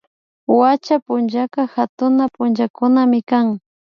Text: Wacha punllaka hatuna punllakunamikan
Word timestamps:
Wacha 0.59 0.95
punllaka 1.05 1.61
hatuna 1.75 2.23
punllakunamikan 2.35 3.47